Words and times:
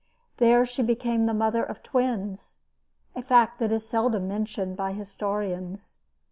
There 0.37 0.65
she 0.65 0.81
became 0.81 1.27
the 1.27 1.33
mother 1.35 1.63
of 1.63 1.83
twins 1.83 2.57
a 3.15 3.21
fact 3.21 3.59
that 3.59 3.71
is 3.71 3.87
seldom 3.87 4.27
mentioned 4.27 4.75
by 4.75 4.93
historians. 4.93 5.99